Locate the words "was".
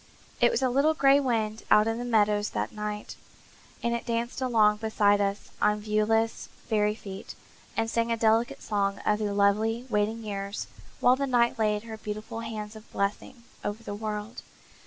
0.49-0.63